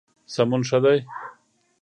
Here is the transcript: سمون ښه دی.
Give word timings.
سمون 0.33 0.61
ښه 0.69 0.79
دی. 0.83 0.99